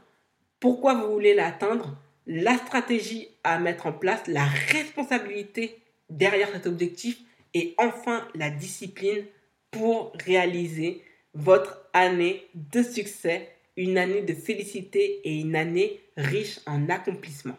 pourquoi 0.61 0.95
vous 0.95 1.13
voulez 1.13 1.35
l'atteindre, 1.35 1.97
la 2.27 2.57
stratégie 2.59 3.29
à 3.45 3.59
mettre 3.59 3.87
en 3.87 3.93
place, 3.93 4.27
la 4.27 4.45
responsabilité 4.45 5.79
derrière 6.11 6.51
cet 6.53 6.67
objectif 6.67 7.19
et 7.55 7.75
enfin 7.79 8.27
la 8.35 8.51
discipline 8.51 9.25
pour 9.71 10.13
réaliser 10.25 11.03
votre 11.35 11.87
année 11.93 12.49
de 12.55 12.83
succès, 12.83 13.49
une 13.77 13.99
année 13.99 14.23
de 14.23 14.35
félicité 14.35 15.21
et 15.25 15.41
une 15.41 15.57
année 15.57 16.01
riche 16.17 16.61
en 16.67 16.89
accomplissements. 16.89 17.59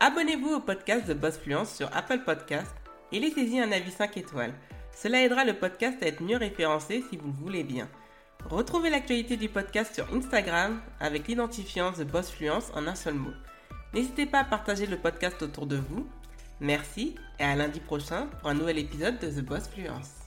Abonnez-vous 0.00 0.54
au 0.54 0.60
podcast 0.60 1.06
de 1.06 1.14
Boss 1.14 1.38
Fluence 1.38 1.74
sur 1.74 1.94
Apple 1.96 2.20
Podcast 2.24 2.74
et 3.12 3.20
laissez-y 3.20 3.60
un 3.60 3.72
avis 3.72 3.90
5 3.90 4.16
étoiles. 4.18 4.52
Cela 4.96 5.22
aidera 5.22 5.44
le 5.44 5.52
podcast 5.52 6.02
à 6.02 6.06
être 6.06 6.22
mieux 6.22 6.38
référencé 6.38 7.04
si 7.10 7.18
vous 7.18 7.26
le 7.26 7.44
voulez 7.44 7.64
bien. 7.64 7.86
Retrouvez 8.48 8.88
l'actualité 8.88 9.36
du 9.36 9.50
podcast 9.50 9.94
sur 9.94 10.10
Instagram 10.14 10.80
avec 11.00 11.28
l'identifiant 11.28 11.92
The 11.92 12.04
Boss 12.04 12.30
Fluence 12.30 12.70
en 12.74 12.86
un 12.86 12.94
seul 12.94 13.14
mot. 13.14 13.34
N'hésitez 13.92 14.24
pas 14.24 14.40
à 14.40 14.44
partager 14.44 14.86
le 14.86 14.96
podcast 14.96 15.42
autour 15.42 15.66
de 15.66 15.76
vous. 15.76 16.08
Merci 16.60 17.14
et 17.38 17.44
à 17.44 17.54
lundi 17.54 17.80
prochain 17.80 18.28
pour 18.40 18.48
un 18.48 18.54
nouvel 18.54 18.78
épisode 18.78 19.18
de 19.18 19.28
The 19.28 19.44
Boss 19.44 19.68
Fluence. 19.68 20.25